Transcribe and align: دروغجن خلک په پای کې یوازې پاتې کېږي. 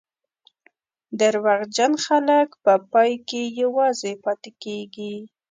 دروغجن 1.19 1.91
خلک 2.05 2.49
په 2.63 2.73
پای 2.91 3.11
کې 3.27 3.41
یوازې 3.61 4.13
پاتې 4.23 4.51
کېږي. 4.63 5.15